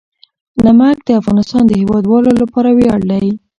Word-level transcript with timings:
نمک 0.65 0.97
د 1.03 1.09
افغانستان 1.21 1.63
د 1.67 1.71
هیوادوالو 1.81 2.31
لپاره 2.41 2.69
ویاړ 2.77 2.99
دی. 3.11 3.27